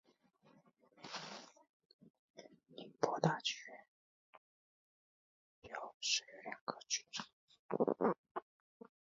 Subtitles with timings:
[2.75, 3.85] 宁波大剧院
[5.99, 7.23] 设有两座剧场。